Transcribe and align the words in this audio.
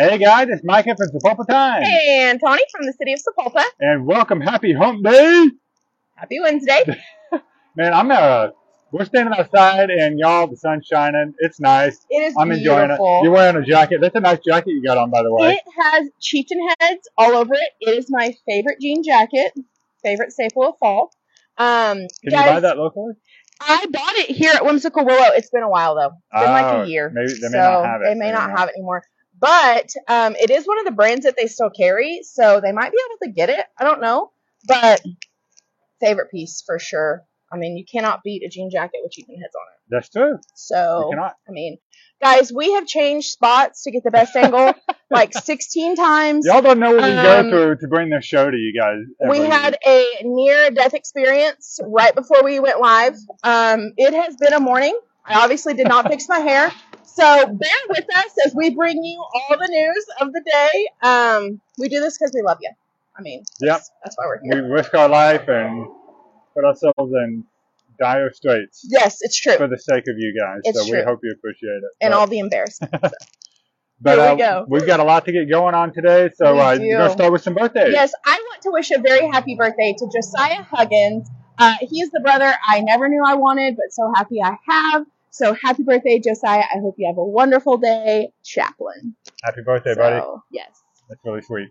Hey 0.00 0.16
guys, 0.18 0.46
it's 0.48 0.62
Micah 0.62 0.94
from 0.96 1.08
Sapulpa 1.08 1.44
Time. 1.48 1.82
And 1.82 2.38
Tony 2.40 2.62
from 2.70 2.86
the 2.86 2.92
city 2.92 3.14
of 3.14 3.18
Sapulpa. 3.18 3.64
And 3.80 4.06
welcome, 4.06 4.40
happy 4.40 4.72
hump 4.72 5.02
day. 5.04 5.50
Happy 6.14 6.38
Wednesday. 6.38 6.84
Man, 7.76 7.92
I'm 7.92 8.08
uh 8.12 8.50
we're 8.92 9.06
standing 9.06 9.34
outside 9.36 9.90
and 9.90 10.16
y'all, 10.16 10.46
the 10.46 10.56
sun's 10.56 10.86
shining. 10.86 11.34
It's 11.38 11.58
nice. 11.58 11.98
It 12.10 12.18
is 12.22 12.34
I'm 12.38 12.52
enjoying 12.52 12.92
it. 12.92 13.00
You're 13.24 13.32
wearing 13.32 13.56
a 13.56 13.66
jacket. 13.66 14.00
That's 14.00 14.14
a 14.14 14.20
nice 14.20 14.38
jacket 14.38 14.68
you 14.70 14.84
got 14.84 14.98
on, 14.98 15.10
by 15.10 15.24
the 15.24 15.34
way. 15.34 15.54
It 15.54 15.62
has 15.82 16.08
chieftain 16.20 16.60
heads 16.78 17.08
all 17.18 17.34
over 17.34 17.54
it. 17.54 17.70
It 17.80 17.98
is 17.98 18.06
my 18.08 18.32
favorite 18.48 18.78
jean 18.80 19.02
jacket, 19.02 19.52
favorite 20.04 20.30
staple 20.30 20.68
of 20.68 20.74
fall. 20.78 21.10
Um, 21.56 22.06
Can 22.22 22.30
guys, 22.30 22.46
you 22.46 22.52
buy 22.52 22.60
that 22.60 22.78
locally? 22.78 23.14
I 23.60 23.84
bought 23.90 24.14
it 24.14 24.30
here 24.30 24.52
at 24.54 24.64
Whimsical 24.64 25.04
Willow. 25.04 25.32
It's 25.34 25.50
been 25.50 25.64
a 25.64 25.68
while 25.68 25.96
though. 25.96 26.12
It's 26.32 26.44
been 26.44 26.52
like 26.52 26.66
Oh, 26.66 26.82
a 26.82 26.86
year. 26.86 27.10
maybe 27.12 27.32
they 27.32 27.48
may 27.48 27.58
so 27.58 27.58
not 27.58 27.84
have 27.84 28.00
it 28.02 28.04
They 28.04 28.14
may 28.14 28.30
not 28.30 28.50
have 28.50 28.68
it 28.68 28.74
anymore. 28.76 29.02
But 29.38 29.90
um, 30.08 30.34
it 30.36 30.50
is 30.50 30.66
one 30.66 30.78
of 30.78 30.84
the 30.84 30.92
brands 30.92 31.24
that 31.24 31.36
they 31.36 31.46
still 31.46 31.70
carry, 31.70 32.20
so 32.22 32.60
they 32.62 32.72
might 32.72 32.92
be 32.92 32.98
able 33.08 33.18
to 33.24 33.32
get 33.32 33.50
it. 33.50 33.64
I 33.78 33.84
don't 33.84 34.00
know, 34.00 34.32
but 34.66 35.00
favorite 36.00 36.30
piece 36.30 36.62
for 36.66 36.78
sure. 36.78 37.22
I 37.52 37.56
mean, 37.56 37.76
you 37.76 37.84
cannot 37.90 38.22
beat 38.22 38.42
a 38.44 38.48
jean 38.48 38.70
jacket 38.70 39.00
with 39.02 39.12
chieftain 39.12 39.36
heads 39.40 39.54
on 39.54 39.62
it. 39.72 39.78
That's 39.90 40.10
true. 40.10 40.38
So. 40.54 41.10
I 41.16 41.32
mean, 41.50 41.78
guys, 42.22 42.52
we 42.52 42.72
have 42.72 42.86
changed 42.86 43.28
spots 43.28 43.84
to 43.84 43.90
get 43.90 44.04
the 44.04 44.10
best 44.10 44.36
angle 44.36 44.74
like 45.10 45.32
16 45.32 45.96
times. 45.96 46.46
Y'all 46.46 46.60
don't 46.60 46.78
know 46.78 46.94
what 46.94 47.04
we 47.04 47.10
Um, 47.10 47.24
go 47.24 47.50
through 47.50 47.76
to 47.76 47.88
bring 47.88 48.10
this 48.10 48.24
show 48.24 48.50
to 48.50 48.56
you 48.56 48.78
guys. 48.78 49.30
We 49.30 49.38
had 49.38 49.78
a 49.86 50.06
near 50.24 50.70
death 50.70 50.92
experience 50.94 51.80
right 51.82 52.14
before 52.14 52.44
we 52.44 52.60
went 52.60 52.80
live. 52.80 53.14
Um, 53.42 53.92
it 53.96 54.12
has 54.12 54.36
been 54.36 54.52
a 54.52 54.60
morning. 54.60 54.98
I 55.24 55.42
obviously 55.42 55.74
did 55.74 55.88
not 55.88 56.08
fix 56.08 56.28
my 56.28 56.38
hair. 56.38 56.70
So 57.18 57.46
bear 57.46 57.70
with 57.88 58.06
us 58.16 58.32
as 58.46 58.54
we 58.54 58.70
bring 58.74 59.02
you 59.02 59.20
all 59.34 59.58
the 59.58 59.66
news 59.68 60.06
of 60.20 60.32
the 60.32 60.40
day. 60.40 60.88
Um, 61.02 61.60
we 61.76 61.88
do 61.88 61.98
this 62.00 62.16
because 62.16 62.32
we 62.34 62.42
love 62.42 62.58
you. 62.60 62.70
I 63.18 63.22
mean, 63.22 63.42
Yep. 63.60 63.74
that's, 63.76 63.90
that's 64.04 64.16
why 64.16 64.26
we're 64.26 64.40
here. 64.42 64.64
we 64.64 64.70
risk 64.70 64.94
our 64.94 65.08
life 65.08 65.48
and 65.48 65.88
put 66.54 66.64
ourselves 66.64 66.94
in 67.12 67.44
dire 67.98 68.32
straits 68.32 68.86
Yes, 68.88 69.18
it's 69.22 69.36
true. 69.40 69.56
for 69.56 69.66
the 69.66 69.78
sake 69.78 70.04
of 70.06 70.14
you 70.16 70.32
guys. 70.38 70.60
It's 70.62 70.78
so 70.78 70.84
we 70.96 71.02
hope 71.02 71.18
you 71.24 71.32
appreciate 71.36 71.70
it. 71.70 71.82
And 72.00 72.12
But- 72.12 72.18
all 72.18 72.26
the 72.28 72.38
embarrassment. 72.38 72.94
But 74.00 74.18
Here 74.20 74.36
we 74.36 74.42
uh, 74.42 74.60
go. 74.60 74.66
we've 74.68 74.86
got 74.86 75.00
a 75.00 75.02
lot 75.02 75.24
to 75.24 75.32
get 75.32 75.50
going 75.50 75.74
on 75.74 75.92
today, 75.92 76.30
so 76.36 76.54
We 76.54 76.60
uh, 76.60 76.74
do. 76.78 76.82
we're 76.86 76.98
gonna 76.98 77.10
start 77.10 77.32
with 77.32 77.42
some 77.42 77.54
birthdays. 77.54 77.92
Yes, 77.92 78.12
I 78.24 78.34
want 78.48 78.62
to 78.62 78.70
wish 78.70 78.92
a 78.92 79.00
very 79.00 79.26
happy 79.26 79.56
birthday 79.56 79.92
to 79.98 80.06
Josiah 80.14 80.62
Huggins. 80.62 81.28
Uh, 81.58 81.74
he 81.80 82.00
is 82.00 82.08
the 82.12 82.20
brother 82.22 82.54
I 82.64 82.78
never 82.82 83.08
knew 83.08 83.24
I 83.26 83.34
wanted, 83.34 83.74
but 83.74 83.86
so 83.90 84.12
happy 84.14 84.40
I 84.40 84.56
have. 84.68 85.04
So 85.30 85.54
happy 85.54 85.82
birthday, 85.82 86.18
Josiah. 86.18 86.64
I 86.74 86.78
hope 86.80 86.94
you 86.98 87.06
have 87.06 87.18
a 87.18 87.24
wonderful 87.24 87.78
day. 87.78 88.30
Chaplain. 88.44 89.14
Happy 89.44 89.62
birthday, 89.64 89.94
so, 89.94 90.00
buddy. 90.00 90.26
Yes. 90.50 90.70
That's 91.08 91.20
really 91.24 91.42
sweet. 91.42 91.68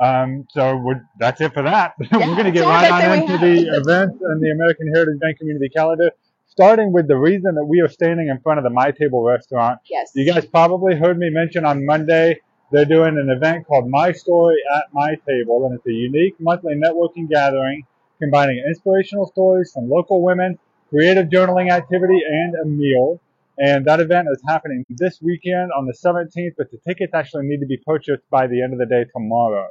Um, 0.00 0.46
so 0.50 0.76
we're, 0.78 1.00
that's 1.18 1.40
it 1.40 1.54
for 1.54 1.62
that. 1.62 1.94
we're 1.98 2.08
gonna 2.08 2.50
get 2.50 2.64
that's 2.64 2.90
all 2.90 2.98
right 2.98 3.08
on 3.08 3.18
into 3.20 3.38
the 3.38 3.76
events 3.76 4.18
and 4.20 4.42
the 4.42 4.50
American 4.50 4.92
Heritage 4.92 5.20
Bank 5.20 5.38
Community 5.38 5.68
Calendar, 5.68 6.10
starting 6.48 6.92
with 6.92 7.06
the 7.06 7.16
reason 7.16 7.54
that 7.54 7.64
we 7.64 7.80
are 7.80 7.88
standing 7.88 8.28
in 8.28 8.40
front 8.40 8.58
of 8.58 8.64
the 8.64 8.70
My 8.70 8.90
Table 8.90 9.22
restaurant. 9.22 9.78
Yes. 9.88 10.10
You 10.14 10.30
guys 10.32 10.46
probably 10.46 10.96
heard 10.96 11.18
me 11.18 11.30
mention 11.30 11.64
on 11.64 11.84
Monday 11.84 12.40
they're 12.72 12.86
doing 12.86 13.18
an 13.18 13.28
event 13.28 13.66
called 13.66 13.86
My 13.88 14.12
Story 14.12 14.56
at 14.76 14.84
My 14.92 15.14
Table, 15.28 15.66
and 15.66 15.74
it's 15.74 15.86
a 15.86 15.92
unique 15.92 16.34
monthly 16.40 16.74
networking 16.74 17.28
gathering 17.28 17.84
combining 18.18 18.64
inspirational 18.66 19.26
stories 19.26 19.72
from 19.72 19.90
local 19.90 20.22
women, 20.22 20.58
creative 20.92 21.28
journaling 21.28 21.72
activity, 21.72 22.20
and 22.28 22.54
a 22.62 22.66
meal. 22.66 23.18
And 23.58 23.86
that 23.86 24.00
event 24.00 24.28
is 24.30 24.42
happening 24.46 24.84
this 24.90 25.20
weekend 25.22 25.70
on 25.76 25.86
the 25.86 25.94
17th, 25.94 26.52
but 26.58 26.70
the 26.70 26.78
tickets 26.86 27.14
actually 27.14 27.46
need 27.46 27.60
to 27.60 27.66
be 27.66 27.78
purchased 27.78 28.22
by 28.30 28.46
the 28.46 28.62
end 28.62 28.74
of 28.74 28.78
the 28.78 28.86
day 28.86 29.04
tomorrow. 29.14 29.68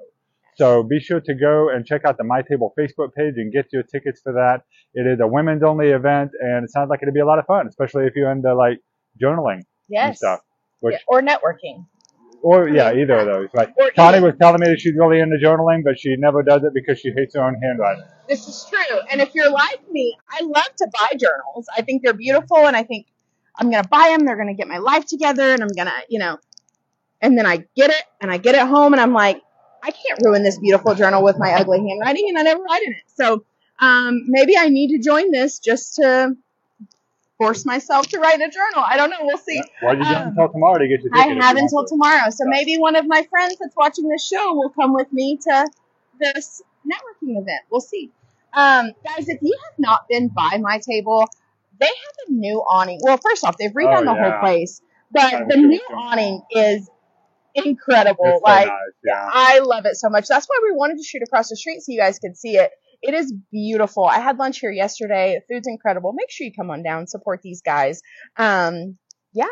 So 0.56 0.84
be 0.84 1.00
sure 1.00 1.22
to 1.22 1.34
go 1.34 1.70
and 1.70 1.86
check 1.86 2.06
out 2.06 2.18
the 2.18 2.24
My 2.24 2.42
Table 2.42 2.74
Facebook 2.78 3.14
page 3.14 3.36
and 3.38 3.54
get 3.54 3.68
your 3.72 3.84
tickets 3.84 4.20
for 4.22 4.34
that. 4.34 4.64
It 4.94 5.08
is 5.08 5.20
a 5.20 5.28
women's 5.28 5.64
only 5.64 5.90
event, 5.90 6.31
and 6.40 6.64
it 6.64 6.72
sounds 6.72 6.90
like 6.90 7.02
it'll 7.02 7.14
be 7.14 7.20
a 7.20 7.26
lot 7.26 7.40
of 7.40 7.46
fun, 7.46 7.68
especially 7.68 8.06
if 8.06 8.16
you're 8.16 8.31
into 8.31 8.54
like 8.56 8.80
journaling 9.22 9.58
and 9.58 9.66
yes. 9.90 10.18
stuff. 10.18 10.42
Which 10.80 10.94
Yeah, 10.94 11.00
Or 11.08 11.22
networking. 11.22 11.86
Or 12.44 12.68
yeah, 12.69 12.94
either 12.94 13.19
of 13.19 13.25
those. 13.25 13.50
Like 13.53 13.74
Or 13.78 13.91
Connie 13.91 14.19
was 14.19 14.34
telling 14.40 14.59
me 14.62 14.68
that 14.68 14.79
she's 14.79 14.96
really 14.96 15.19
into 15.19 15.38
journaling, 15.44 15.84
but 15.84 16.00
she 16.00 16.16
never 16.18 16.44
does 16.44 16.63
it 16.63 16.74
because 16.74 17.00
she 17.00 17.12
hates 17.16 17.35
her 17.35 17.44
own 17.44 17.56
handwriting. 17.62 18.03
This 18.28 18.47
is 18.47 18.66
true. 18.69 19.00
And 19.12 19.22
if 19.22 19.34
you're 19.35 19.52
like 19.52 19.81
me, 19.91 20.18
I 20.29 20.44
love 20.44 20.75
to 20.78 20.88
buy 20.94 21.18
journals. 21.18 21.68
I 21.75 21.81
think 21.81 22.03
they're 22.03 22.13
beautiful, 22.13 22.57
and 22.57 22.75
I 22.75 22.84
think 22.84 23.07
I'm 23.56 23.69
going 23.69 23.84
to 23.84 23.90
buy 23.90 24.16
them. 24.16 24.25
They're 24.25 24.35
going 24.35 24.47
to 24.47 24.53
get 24.53 24.68
my 24.68 24.78
life 24.78 25.06
together, 25.06 25.53
and 25.53 25.62
I'm 25.62 25.69
going 25.69 25.88
to, 25.88 25.94
you 26.09 26.19
know, 26.19 26.38
and 27.22 27.38
then 27.38 27.46
I 27.46 27.57
get 27.75 27.90
it, 27.90 28.03
and 28.19 28.31
I 28.31 28.38
get 28.38 28.56
it 28.56 28.66
home, 28.66 28.94
and 28.94 29.01
I'm 29.01 29.13
like, 29.13 29.41
I 29.84 29.91
can't 29.91 30.19
ruin 30.24 30.44
this 30.44 30.59
beautiful 30.59 30.96
journal 30.96 31.24
with 31.24 31.38
my 31.40 31.53
ugly 31.53 31.80
handwriting, 31.80 32.30
and 32.30 32.38
I 32.38 32.44
never 32.44 32.62
write 32.62 32.84
in 32.84 32.94
it. 32.94 33.03
So 33.16 33.46
um, 33.80 34.22
maybe 34.28 34.57
I 34.57 34.69
need 34.69 34.96
to 34.96 35.00
join 35.03 35.31
this 35.31 35.59
just 35.59 35.96
to 35.96 36.35
force 37.41 37.66
myself 37.66 38.07
to 38.09 38.19
write 38.19 38.40
a 38.40 38.50
journal. 38.50 38.85
I 38.85 38.97
don't 38.97 39.09
know. 39.09 39.18
We'll 39.22 39.38
see. 39.38 39.62
Why 39.81 39.96
did 39.96 40.06
you 40.07 40.16
Um, 40.16 40.28
until 40.28 40.50
tomorrow 40.50 40.78
to 40.78 40.88
get 40.88 41.02
your 41.02 41.12
I 41.13 41.24
ticket? 41.24 41.31
if 41.31 41.35
you 41.38 41.41
have 41.41 41.57
until 41.57 41.85
tomorrow. 41.85 42.29
So 42.29 42.44
maybe 42.46 42.78
one 42.78 42.96
of 42.96 43.07
my 43.07 43.24
friends 43.31 43.56
that's 43.59 43.75
watching 43.75 44.07
this 44.07 44.25
show 44.28 44.53
will 44.53 44.69
come 44.69 44.94
with 44.94 45.12
me 45.12 45.38
to 45.47 45.68
this 46.19 46.62
networking 46.85 47.41
event. 47.41 47.62
We'll 47.72 47.81
see. 47.81 48.12
Um, 48.53 48.91
guys, 49.03 49.28
if 49.28 49.40
you 49.41 49.57
have 49.66 49.80
not 49.80 50.07
been 50.07 50.28
by 50.28 50.59
my 50.62 50.80
table, 50.88 51.25
they 51.80 51.88
have 51.88 52.16
a 52.28 52.31
new 52.31 52.59
awning. 52.59 53.00
Well, 53.01 53.18
first 53.18 53.44
off, 53.44 53.56
they've 53.57 53.72
redone 53.72 54.01
Oh, 54.01 54.06
the 54.06 54.13
yeah. 54.13 54.31
whole 54.31 54.40
place, 54.41 54.81
but 55.09 55.34
I'm 55.34 55.47
the 55.47 55.56
sure 55.56 55.68
new 55.68 55.88
awning 55.96 56.41
is 56.51 56.90
incredible. 57.56 58.24
It's 58.25 58.41
so 58.46 58.51
like, 58.51 58.68
nice, 58.68 58.78
yeah. 59.03 59.30
I 59.34 59.59
love 59.59 59.85
it 59.85 59.96
so 59.96 60.09
much. 60.09 60.28
That's 60.28 60.46
why 60.46 60.59
we 60.63 60.72
wanted 60.75 60.97
to 60.97 61.03
shoot 61.03 61.24
across 61.24 61.50
the 61.50 61.56
street 61.56 61.81
so 61.81 61.91
you 61.91 62.00
guys 62.00 62.19
could 62.19 62.38
see 62.38 62.57
it. 62.57 62.72
It 63.01 63.13
is 63.13 63.34
beautiful. 63.51 64.06
I 64.06 64.19
had 64.19 64.38
lunch 64.38 64.59
here 64.59 64.72
yesterday. 64.72 65.39
The 65.47 65.56
food's 65.56 65.67
incredible. 65.67 66.13
Make 66.13 66.29
sure 66.29 66.45
you 66.45 66.53
come 66.53 66.69
on 66.69 66.84
down, 66.84 67.07
support 67.07 67.41
these 67.41 67.62
guys. 67.62 68.01
Um, 68.38 68.97
yeah. 69.34 69.45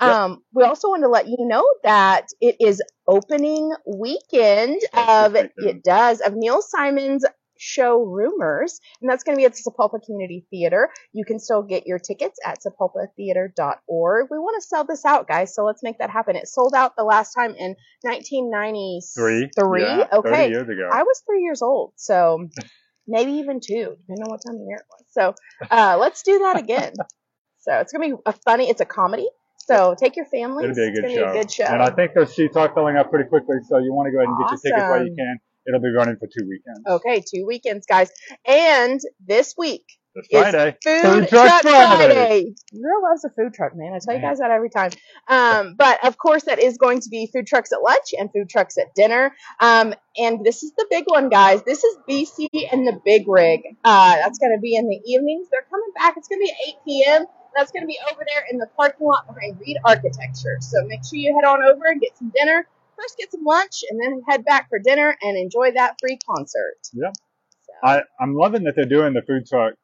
Um, 0.00 0.42
we 0.54 0.64
also 0.64 0.88
want 0.88 1.02
to 1.02 1.08
let 1.08 1.28
you 1.28 1.36
know 1.38 1.66
that 1.84 2.26
it 2.40 2.56
is 2.58 2.82
opening 3.06 3.72
weekend 3.86 4.80
of 4.94 5.36
it 5.36 5.84
does 5.84 6.20
of 6.20 6.34
Neil 6.34 6.62
Simon's 6.62 7.24
show 7.60 8.02
Rumors, 8.02 8.80
and 9.00 9.10
that's 9.10 9.22
going 9.22 9.36
to 9.36 9.40
be 9.40 9.44
at 9.44 9.52
the 9.52 9.70
Sapulpa 9.70 10.02
Community 10.02 10.46
Theater. 10.50 10.88
You 11.12 11.24
can 11.24 11.38
still 11.38 11.62
get 11.62 11.86
your 11.86 11.98
tickets 11.98 12.38
at 12.44 12.58
sapulpatheater.org. 12.60 14.26
We 14.30 14.38
want 14.38 14.62
to 14.62 14.66
sell 14.66 14.84
this 14.84 15.04
out, 15.04 15.28
guys, 15.28 15.54
so 15.54 15.64
let's 15.64 15.82
make 15.82 15.98
that 15.98 16.10
happen. 16.10 16.36
It 16.36 16.48
sold 16.48 16.74
out 16.74 16.96
the 16.96 17.04
last 17.04 17.34
time 17.34 17.54
in 17.56 17.76
1993. 18.02 19.50
Three. 19.58 19.82
Yeah, 19.82 20.06
okay. 20.14 20.48
years 20.48 20.68
ago. 20.68 20.88
I 20.90 21.02
was 21.02 21.22
three 21.26 21.42
years 21.42 21.60
old, 21.60 21.92
so 21.96 22.48
maybe 23.10 23.32
even 23.32 23.60
two, 23.60 23.96
depending 24.00 24.24
on 24.24 24.30
what 24.30 24.40
time 24.46 24.56
of 24.56 24.62
year 24.66 24.78
it 24.78 24.86
was. 24.90 25.04
So 25.10 25.34
uh, 25.70 25.98
let's 26.00 26.22
do 26.22 26.38
that 26.40 26.58
again. 26.58 26.92
so 27.58 27.74
it's 27.78 27.92
gonna 27.92 28.08
be 28.08 28.14
a 28.24 28.32
funny. 28.32 28.68
It's 28.70 28.80
a 28.80 28.86
comedy. 28.86 29.28
So 29.58 29.94
take 29.98 30.16
your 30.16 30.26
family. 30.26 30.64
It'll 30.64 30.74
be 30.74 30.82
a 30.82 30.92
good 30.92 31.02
gonna 31.02 31.14
show. 31.14 31.32
Be 31.32 31.38
a 31.38 31.42
good 31.42 31.50
show. 31.50 31.64
And 31.64 31.82
I 31.82 31.90
think 31.90 32.14
those 32.14 32.34
seats 32.34 32.56
are 32.56 32.72
filling 32.74 32.96
up 32.96 33.10
pretty 33.10 33.28
quickly, 33.28 33.56
so 33.68 33.78
you 33.78 33.92
want 33.92 34.06
to 34.06 34.12
go 34.12 34.18
ahead 34.18 34.28
and 34.28 34.38
get 34.38 34.50
your 34.50 34.72
tickets 34.72 34.90
while 34.90 35.04
you 35.04 35.14
can. 35.14 35.38
It'll 35.66 35.80
be 35.80 35.92
running 35.94 36.16
for 36.16 36.26
two 36.26 36.48
weekends. 36.48 36.80
okay, 36.88 37.22
two 37.22 37.44
weekends, 37.46 37.86
guys, 37.86 38.10
and 38.46 38.98
this 39.24 39.54
week 39.58 39.84
This 40.14 40.26
is 40.28 40.40
Friday. 40.40 40.76
Food, 40.82 41.02
Food 41.02 41.28
Truck, 41.28 41.46
Truck 41.46 41.62
Friday. 41.62 42.14
Friday. 42.14 42.54
Girl 42.72 43.02
loves 43.02 43.24
a 43.24 43.30
food 43.30 43.54
truck, 43.54 43.76
man. 43.76 43.94
I 43.94 43.98
tell 44.00 44.14
you 44.14 44.20
guys 44.20 44.38
that 44.38 44.50
every 44.50 44.70
time. 44.70 44.90
Um, 45.28 45.76
but 45.78 46.04
of 46.04 46.18
course, 46.18 46.44
that 46.44 46.58
is 46.58 46.78
going 46.78 47.00
to 47.00 47.08
be 47.08 47.30
food 47.32 47.46
trucks 47.46 47.70
at 47.72 47.80
lunch 47.80 48.12
and 48.18 48.28
food 48.32 48.50
trucks 48.50 48.76
at 48.76 48.92
dinner. 48.96 49.32
Um, 49.60 49.94
and 50.16 50.44
this 50.44 50.64
is 50.64 50.72
the 50.76 50.86
big 50.90 51.04
one, 51.06 51.28
guys. 51.28 51.62
This 51.62 51.84
is 51.84 51.96
BC 52.08 52.48
and 52.72 52.88
the 52.88 53.00
Big 53.04 53.28
Rig. 53.28 53.60
Uh, 53.84 54.16
that's 54.16 54.40
going 54.40 54.52
to 54.52 54.60
be 54.60 54.74
in 54.74 54.88
the 54.88 55.00
evenings. 55.06 55.46
They're 55.50 55.66
coming 55.70 55.90
back. 55.94 56.14
It's 56.16 56.26
going 56.26 56.40
to 56.40 56.44
be 56.44 56.70
8 56.70 56.74
p.m. 56.84 57.26
That's 57.56 57.70
going 57.70 57.82
to 57.82 57.86
be 57.86 57.98
over 58.12 58.22
there 58.26 58.44
in 58.50 58.58
the 58.58 58.66
parking 58.76 59.06
lot 59.06 59.28
behind 59.28 59.60
Reed 59.60 59.76
Architecture. 59.84 60.58
So 60.60 60.84
make 60.86 61.04
sure 61.04 61.18
you 61.18 61.38
head 61.40 61.48
on 61.48 61.62
over 61.62 61.86
and 61.86 62.00
get 62.00 62.18
some 62.18 62.32
dinner. 62.34 62.66
First, 62.96 63.16
get 63.16 63.30
some 63.30 63.44
lunch, 63.44 63.82
and 63.88 63.98
then 64.02 64.22
head 64.28 64.44
back 64.44 64.68
for 64.68 64.78
dinner 64.78 65.16
and 65.22 65.38
enjoy 65.38 65.72
that 65.72 65.94
free 66.00 66.18
concert. 66.28 66.76
Yep. 66.92 67.14
So, 67.62 67.72
I, 67.82 68.00
I'm 68.20 68.34
loving 68.34 68.64
that 68.64 68.74
they're 68.76 68.84
doing 68.84 69.14
the 69.14 69.22
food 69.22 69.46
truck 69.46 69.74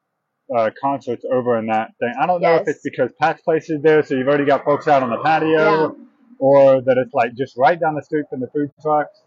uh, 0.55 0.69
concerts 0.81 1.23
over 1.31 1.57
in 1.57 1.67
that 1.67 1.91
thing. 1.99 2.13
I 2.19 2.25
don't 2.25 2.41
know 2.41 2.55
if 2.55 2.67
it's 2.67 2.81
because 2.83 3.11
Pat's 3.19 3.41
Place 3.41 3.69
is 3.69 3.81
there, 3.81 4.03
so 4.03 4.15
you've 4.15 4.27
already 4.27 4.45
got 4.45 4.63
folks 4.65 4.87
out 4.87 5.03
on 5.03 5.09
the 5.09 5.17
patio, 5.23 5.57
Yeah. 5.57 5.89
or 6.39 6.81
that 6.81 6.97
it's 7.03 7.13
like 7.13 7.35
just 7.35 7.55
right 7.57 7.79
down 7.79 7.95
the 7.95 8.03
street 8.03 8.25
from 8.29 8.39
the 8.39 8.47
food 8.53 8.71
trucks. 8.81 9.21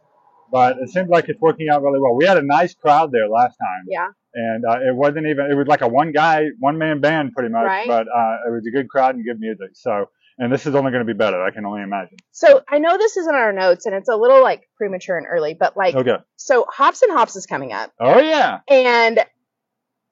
But 0.52 0.78
it 0.80 0.88
seems 0.90 1.08
like 1.08 1.28
it's 1.28 1.40
working 1.40 1.68
out 1.72 1.82
really 1.82 2.00
well. 2.00 2.16
We 2.16 2.26
had 2.26 2.36
a 2.36 2.42
nice 2.42 2.74
crowd 2.74 3.12
there 3.12 3.28
last 3.28 3.56
time, 3.56 3.84
yeah. 3.86 4.08
and 4.34 4.64
uh, 4.64 4.78
it 4.80 4.96
wasn't 4.96 5.26
even. 5.28 5.46
It 5.50 5.54
was 5.54 5.68
like 5.68 5.80
a 5.82 5.88
one 5.88 6.10
guy, 6.12 6.46
one 6.58 6.76
man 6.76 7.00
band 7.00 7.32
pretty 7.34 7.50
much, 7.52 7.64
Right. 7.66 7.86
but 7.86 8.08
uh, 8.08 8.36
it 8.48 8.52
was 8.52 8.64
a 8.66 8.70
good 8.72 8.88
crowd 8.88 9.14
and 9.14 9.24
good 9.24 9.38
music. 9.38 9.70
So, 9.74 10.06
and 10.38 10.52
this 10.52 10.66
is 10.66 10.74
only 10.74 10.90
going 10.90 11.06
to 11.06 11.12
be 11.12 11.16
better. 11.16 11.40
I 11.40 11.52
can 11.52 11.64
only 11.66 11.82
imagine. 11.82 12.16
So 12.32 12.62
I 12.68 12.80
know 12.80 12.98
this 12.98 13.16
isn't 13.16 13.32
our 13.34 13.52
notes, 13.52 13.86
and 13.86 13.94
it's 13.94 14.08
a 14.08 14.16
little 14.16 14.42
like 14.42 14.68
premature 14.76 15.16
and 15.18 15.26
early, 15.30 15.54
but 15.54 15.76
like, 15.76 15.94
Okay. 15.94 16.16
so 16.34 16.66
Hops 16.68 17.02
and 17.02 17.12
Hops 17.12 17.36
is 17.36 17.46
coming 17.46 17.72
up, 17.72 17.92
Oh 18.00 18.18
yeah. 18.18 18.58
and 18.68 19.20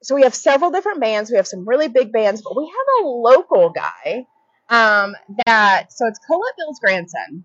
so 0.03 0.15
we 0.15 0.23
have 0.23 0.35
several 0.35 0.71
different 0.71 1.01
bands. 1.01 1.31
We 1.31 1.37
have 1.37 1.47
some 1.47 1.69
really 1.69 1.89
big 1.89 2.13
bands, 2.13 2.43
but 2.43 2.57
we 2.57 2.65
have 2.65 3.05
a 3.05 3.09
local 3.09 3.71
guy 3.71 4.27
um, 4.69 5.15
that 5.47 5.93
so 5.93 6.07
it's 6.07 6.19
Colette 6.27 6.55
Bill's 6.57 6.79
grandson. 6.81 7.45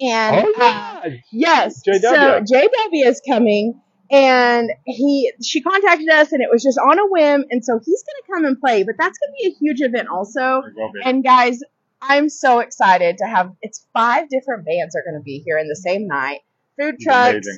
And 0.00 0.46
Oh 0.46 0.52
uh, 0.56 1.00
yeah. 1.04 1.16
yes, 1.32 1.82
JW. 1.82 2.00
so 2.00 2.54
JW 2.54 3.06
is 3.06 3.20
coming, 3.26 3.80
and 4.10 4.70
he 4.84 5.32
she 5.42 5.60
contacted 5.60 6.08
us, 6.08 6.30
and 6.32 6.40
it 6.40 6.48
was 6.52 6.62
just 6.62 6.78
on 6.78 6.98
a 6.98 7.06
whim, 7.06 7.44
and 7.50 7.64
so 7.64 7.80
he's 7.84 8.04
going 8.04 8.22
to 8.22 8.32
come 8.32 8.44
and 8.44 8.60
play. 8.60 8.84
But 8.84 8.94
that's 8.98 9.18
going 9.18 9.32
to 9.32 9.42
be 9.42 9.48
a 9.48 9.58
huge 9.58 9.80
event 9.80 10.08
also. 10.08 10.62
There 10.62 10.72
will 10.76 10.92
be. 10.92 11.00
And 11.04 11.24
guys, 11.24 11.60
I'm 12.00 12.28
so 12.28 12.60
excited 12.60 13.18
to 13.18 13.26
have. 13.26 13.52
It's 13.60 13.86
five 13.92 14.28
different 14.28 14.66
bands 14.66 14.94
are 14.94 15.02
going 15.02 15.20
to 15.20 15.24
be 15.24 15.42
here 15.44 15.58
in 15.58 15.68
the 15.68 15.76
same 15.76 16.06
night. 16.06 16.40
Food 16.78 17.00
trucks. 17.00 17.48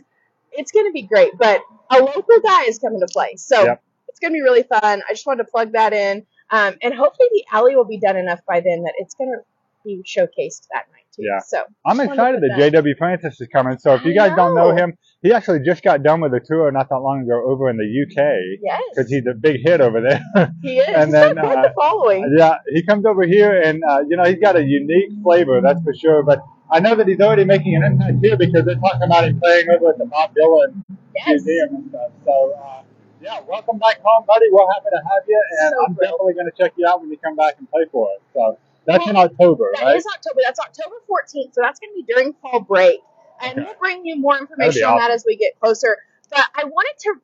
It's 0.52 0.72
going 0.72 0.86
to 0.86 0.92
be 0.92 1.02
great. 1.02 1.32
But 1.38 1.60
a 1.90 1.98
local 1.98 2.40
guy 2.42 2.64
is 2.64 2.78
coming 2.78 3.00
to 3.00 3.06
play, 3.12 3.34
so 3.36 3.64
Yep. 3.64 3.82
It's 4.20 4.28
going 4.28 4.32
to 4.32 4.37
be 4.37 4.43
really 4.43 4.62
fun. 4.64 5.02
I 5.08 5.12
just 5.12 5.26
wanted 5.26 5.44
to 5.44 5.50
plug 5.50 5.72
that 5.72 5.93
in, 5.93 6.26
um, 6.50 6.75
and 6.82 6.94
hopefully 6.94 7.28
the 7.32 7.44
alley 7.52 7.76
will 7.76 7.87
be 7.87 7.99
done 7.99 8.17
enough 8.17 8.40
by 8.46 8.61
then 8.61 8.82
that 8.82 8.94
it's 8.99 9.14
going 9.14 9.31
to 9.31 9.38
be 9.84 10.02
showcased 10.06 10.67
that 10.72 10.84
night 10.93 11.06
too. 11.17 11.22
Yeah. 11.22 11.38
So 11.40 11.62
I'm 11.87 11.96
just 11.96 12.08
wanted 12.08 12.40
to 12.40 12.46
excited 12.46 12.72
that 12.72 12.84
JW 12.84 12.99
Francis 12.99 13.40
is 13.40 13.49
coming. 13.50 13.78
So 13.78 13.94
if 13.94 14.05
you 14.05 14.14
guys 14.14 14.37
don't 14.37 14.55
know 14.55 14.70
know. 14.70 14.76
him, 14.76 14.93
he 15.22 15.32
actually 15.32 15.61
just 15.64 15.82
got 15.82 16.02
done 16.02 16.20
with 16.20 16.34
a 16.34 16.40
tour 16.40 16.70
not 16.70 16.90
that 16.90 16.99
long 16.99 17.22
ago 17.22 17.43
over 17.50 17.70
in 17.70 17.78
the 17.78 17.84
UK 17.84 18.61
Yes, 18.62 18.82
because 18.94 19.11
he's 19.11 19.25
a 19.26 19.32
big 19.34 19.61
hit 19.64 19.81
over 19.81 20.00
there. 20.02 20.20
he 20.62 20.78
is. 20.78 20.87
and 20.88 21.05
He's 21.06 21.12
then, 21.12 21.38
uh, 21.38 21.62
the 21.62 21.73
following. 21.75 22.34
yeah, 22.37 22.56
he 22.69 22.82
comes 22.82 23.06
over 23.06 23.23
here 23.23 23.58
and 23.58 23.82
uh, 23.88 24.00
you 24.08 24.16
know 24.19 24.25
he's 24.25 24.38
got 24.38 24.56
a 24.56 24.62
unique 24.62 25.12
flavor, 25.23 25.61
that's 25.62 25.82
for 25.82 25.94
sure. 25.94 26.23
But 26.23 26.40
I 26.70 26.81
know 26.81 26.94
that 26.94 27.08
he's 27.08 27.20
already 27.20 27.44
making 27.44 27.75
an 27.76 27.82
impact 27.84 28.19
here 28.23 28.37
because 28.37 28.66
they're 28.66 28.75
talking 28.76 29.02
about 29.05 29.25
him 29.25 29.40
playing 29.40 29.69
over 29.70 29.90
at 29.93 29.99
the 29.99 30.05
Bob 30.05 30.34
Dylan 30.34 30.84
Yes. 31.16 31.26
Museum 31.43 31.75
and 31.75 31.88
stuff. 31.88 32.11
So 32.26 32.55
uh, 32.62 32.82
yeah, 33.20 33.40
welcome 33.46 33.78
back 33.78 34.00
home, 34.02 34.25
buddy. 34.26 34.46
We're 34.50 34.67
happy 34.72 34.90
to 34.90 34.96
have 34.96 35.25
you, 35.28 35.43
and 35.61 35.70
So 35.72 35.84
I'm 35.87 35.94
definitely 35.94 36.34
going 36.34 36.50
to 36.50 36.56
check 36.56 36.72
you 36.76 36.87
out 36.87 37.00
when 37.00 37.11
you 37.11 37.19
come 37.19 37.37
back 37.37 37.56
and 37.58 37.70
play 37.70 37.84
for 37.93 38.08
us. 38.14 38.20
So 38.34 38.58
that's 38.87 39.06
in 39.06 39.17
October, 39.17 39.70
That 39.75 39.84
right? 39.84 39.96
is 39.96 40.06
October. 40.06 40.40
That's 40.44 40.58
October 40.58 40.96
14th. 41.08 41.55
So 41.55 41.61
that's 41.61 41.81
going 41.81 41.90
to 41.93 41.96
be 41.96 42.05
during 42.12 42.32
fall 42.40 42.61
break. 42.61 43.00
And 43.43 43.52
Okay. 43.58 43.64
we'll 43.64 43.76
bring 43.81 44.05
you 44.05 44.17
more 44.17 44.38
information 44.38 44.84
on 44.84 44.99
that 44.99 45.11
as 45.11 45.25
we 45.26 45.37
get 45.37 45.58
closer. 45.61 45.96
But 46.31 46.44
I 46.55 46.64
wanted 46.64 46.94
to 47.05 47.14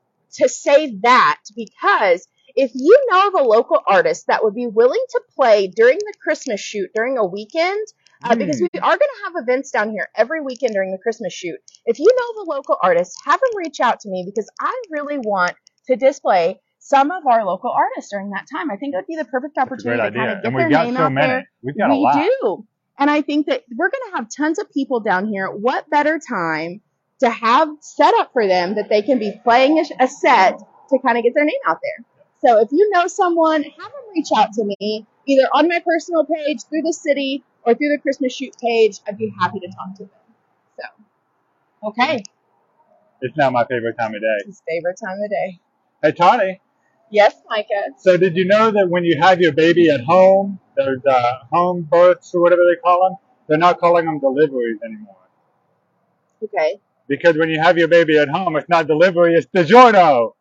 to 0.43 0.49
say 0.49 0.97
that 1.03 1.41
because 1.55 2.27
if 2.55 2.73
you 2.75 2.99
know 3.11 3.29
of 3.29 3.35
a 3.35 3.43
local 3.43 3.81
artist 3.87 4.27
that 4.29 4.43
would 4.43 4.55
be 4.55 4.67
willing 4.67 5.03
to 5.11 5.21
play 5.35 5.69
during 5.69 5.99
the 5.99 6.15
Christmas 6.23 6.61
Chute 6.61 6.91
during 6.95 7.17
a 7.19 7.25
weekend, 7.25 7.87
uh, 8.23 8.35
because 8.35 8.61
we 8.61 8.69
are 8.81 8.81
going 8.81 8.99
to 8.99 9.25
have 9.25 9.35
events 9.37 9.71
down 9.71 9.91
here 9.91 10.09
every 10.17 10.41
weekend 10.41 10.73
during 10.73 10.91
the 10.91 10.99
Christmas 10.99 11.33
Chute. 11.33 11.61
If 11.87 11.99
you 11.99 12.07
know 12.07 12.45
the 12.45 12.51
local 12.51 12.77
artist, 12.83 13.15
have 13.25 13.41
them 13.41 13.51
reach 13.57 13.81
out 13.81 14.01
to 14.01 14.09
me 14.11 14.25
because 14.27 14.51
I 14.61 14.75
really 14.91 15.19
want 15.19 15.55
to 15.87 15.97
display 15.97 16.61
some 16.79 17.11
of 17.11 17.27
our 17.27 17.45
local 17.45 17.71
artists 17.71 18.11
during 18.11 18.31
that 18.31 18.47
time. 18.53 18.71
I 18.71 18.77
think 18.77 18.95
it 18.95 18.99
would 18.99 19.07
be 19.07 19.17
the 19.17 19.25
perfect 19.25 19.59
opportunity 19.59 20.01
to 20.03 20.11
kind 20.11 20.31
of 20.31 20.43
get 20.43 20.45
And 20.47 20.57
their 20.57 20.67
we've 20.67 20.73
got 20.73 20.85
name 20.87 20.95
so 20.97 21.03
out 21.05 21.13
many. 21.13 21.27
there 21.29 21.51
We've 21.63 21.77
got 21.79 21.91
a 21.91 21.95
lot. 21.95 22.15
do. 22.41 22.67
And 22.99 23.11
I 23.11 23.23
think 23.23 23.47
that 23.47 23.65
we're 23.77 23.91
going 23.91 24.11
to 24.11 24.17
have 24.17 24.29
tons 24.35 24.59
of 24.59 24.71
people 24.73 25.01
down 25.01 25.27
here. 25.27 25.49
What 25.51 25.89
better 25.91 26.19
time 26.19 26.81
to 27.21 27.31
have 27.31 27.69
set 27.81 28.15
up 28.19 28.33
for 28.33 28.47
them 28.47 28.77
that 28.77 28.89
they 28.89 29.03
can 29.03 29.19
be 29.19 29.33
playing 29.43 29.79
a, 29.79 30.05
a 30.05 30.09
set 30.09 30.59
to 30.91 30.99
kind 31.05 31.19
of 31.19 31.25
get 31.25 31.35
their 31.35 31.45
name 31.45 31.61
out 31.67 31.79
there? 31.83 32.05
So 32.51 32.61
if 32.61 32.69
you 32.73 32.89
know 32.93 33.07
someone, 33.07 33.63
have 33.65 33.73
them 33.75 34.03
reach 34.15 34.29
out 34.37 34.53
to 34.55 34.65
me 34.65 35.07
either 35.27 35.49
on 35.55 35.69
my 35.69 35.81
personal 35.85 36.25
page, 36.25 36.63
through 36.69 36.83
the 36.83 36.93
city, 36.93 37.43
or 37.65 37.75
through 37.75 37.89
the 37.89 37.99
Christmas 38.01 38.33
Chute 38.35 38.55
page. 38.63 38.99
I'd 39.09 39.19
be 39.19 39.33
happy 39.41 39.59
to 39.61 39.67
talk 39.67 39.97
to 39.97 40.05
them. 40.05 40.11
So, 40.79 41.89
okay, 41.89 42.23
It's 43.21 43.37
now 43.37 43.51
my 43.51 43.65
favorite 43.65 43.97
time 43.99 44.15
of 44.15 44.21
day. 44.21 44.47
his 44.47 44.63
favorite 44.69 44.97
time 45.05 45.19
of 45.23 45.31
day. 45.31 45.59
Hey, 46.07 46.13
Tawny. 46.13 46.61
Yes, 47.11 47.35
Micah. 47.51 47.91
So 47.99 48.17
did 48.17 48.37
you 48.37 48.45
know 48.45 48.71
that 48.71 48.89
when 48.89 49.03
you 49.03 49.21
have 49.21 49.41
your 49.41 49.53
baby 49.53 49.91
at 49.91 50.03
home, 50.03 50.61
there's 50.77 51.05
uh, 51.05 51.33
home 51.53 51.83
births 51.83 52.33
or 52.33 52.43
whatever 52.43 52.63
they 52.63 52.81
call 52.81 53.09
them? 53.09 53.17
They're 53.49 53.59
not 53.59 53.81
calling 53.81 54.07
them 54.07 54.21
deliveries 54.21 54.79
anymore. 54.85 55.17
Okay. 56.45 56.79
Because 57.09 57.37
when 57.37 57.49
you 57.49 57.61
have 57.61 57.77
your 57.77 57.89
baby 57.89 58.17
at 58.19 58.29
home, 58.29 58.55
it's 58.55 58.69
not 58.69 58.87
delivery, 58.87 59.35
it's 59.35 59.47
DiGiorno. 59.47 60.35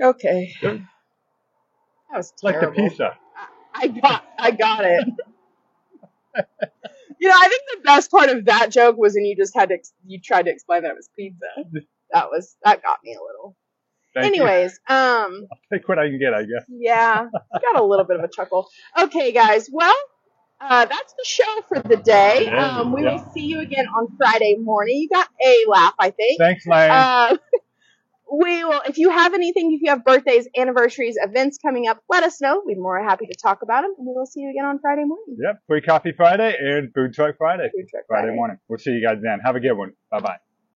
Okay. 0.00 0.52
That 0.62 0.78
was 2.12 2.30
It's 2.30 2.44
like 2.44 2.60
the 2.60 2.68
pizza. 2.68 3.16
I 3.74 3.88
got 3.88 4.24
I 4.38 4.50
got 4.52 4.84
it. 4.84 5.04
you 7.20 7.28
know, 7.28 7.34
I 7.36 7.48
think 7.48 7.62
the 7.74 7.82
best 7.84 8.10
part 8.10 8.30
of 8.30 8.44
that 8.46 8.70
joke 8.70 8.96
was 8.96 9.14
when 9.14 9.24
you 9.24 9.36
just 9.36 9.54
had 9.56 9.68
to 9.70 9.76
ex- 9.76 9.92
you 10.06 10.20
tried 10.20 10.44
to 10.44 10.50
explain 10.50 10.82
that 10.82 10.90
it 10.90 10.96
was 10.96 11.08
pizza. 11.16 11.46
That 12.10 12.30
was 12.30 12.56
that 12.64 12.82
got 12.82 13.00
me 13.04 13.12
a 13.12 13.20
little. 13.20 13.54
Thank 14.14 14.34
you. 14.34 14.42
Anyways, 14.42 14.80
um 14.88 15.46
Take 15.70 15.86
what 15.90 15.98
I 15.98 16.08
can 16.08 16.18
get, 16.18 16.32
I 16.32 16.40
guess. 16.40 16.64
yeah, 16.68 17.26
got 17.52 17.78
a 17.78 17.84
little 17.84 18.06
bit 18.06 18.16
of 18.18 18.24
a 18.24 18.28
chuckle. 18.34 18.66
Okay, 18.98 19.30
guys. 19.32 19.68
Well, 19.70 19.94
uh, 20.60 20.86
that's 20.86 21.12
the 21.12 21.24
show 21.24 21.60
for 21.68 21.80
the 21.80 21.96
day. 21.98 22.46
Um, 22.48 22.92
we 22.92 23.02
yeah. 23.04 23.12
will 23.12 23.30
see 23.32 23.44
you 23.44 23.60
again 23.60 23.86
on 23.86 24.08
Friday 24.16 24.56
morning. 24.58 24.96
You 24.96 25.08
got 25.10 25.28
a 25.44 25.64
laugh, 25.68 25.94
I 25.98 26.10
think. 26.10 26.40
Thanks, 26.40 26.66
Lane. 26.66 26.90
Uh, 26.90 27.36
we 28.30 28.64
will. 28.64 28.82
If 28.86 28.98
you 28.98 29.10
have 29.10 29.34
anything, 29.34 29.72
if 29.72 29.82
you 29.82 29.90
have 29.90 30.04
birthdays, 30.04 30.48
anniversaries, 30.56 31.16
events 31.20 31.58
coming 31.58 31.88
up, 31.88 32.02
let 32.10 32.22
us 32.22 32.40
know. 32.40 32.62
We'd 32.66 32.74
be 32.74 32.80
more 32.80 33.02
happy 33.02 33.26
to 33.26 33.34
talk 33.40 33.62
about 33.62 33.82
them. 33.82 33.94
And 33.96 34.06
we 34.06 34.12
will 34.14 34.26
see 34.26 34.40
you 34.40 34.50
again 34.50 34.64
on 34.64 34.78
Friday 34.80 35.04
morning. 35.04 35.36
yep, 35.42 35.60
Free 35.66 35.80
Coffee 35.80 36.12
Friday 36.16 36.54
and 36.58 36.92
Food 36.94 37.14
Truck 37.14 37.36
Friday. 37.38 37.70
Food 37.74 37.88
truck 37.90 38.04
Friday 38.06 38.26
Friday. 38.26 38.36
morning. 38.36 38.56
We'll 38.68 38.78
see 38.78 38.90
you 38.90 39.06
guys 39.06 39.18
then. 39.22 39.40
Have 39.44 39.56
a 39.56 39.60
good 39.60 39.74
one. 39.74 39.92
Bye 40.10 40.20
bye. 40.20 40.47